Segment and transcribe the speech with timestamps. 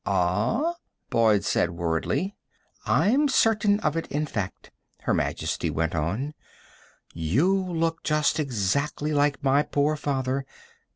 [0.03, 0.73] "Ah?"
[1.11, 2.35] Boyd said worriedly.
[2.87, 6.33] "I'm certain of it, in fact," Her Majesty went on.
[7.13, 10.43] "You look just exactly like my poor father.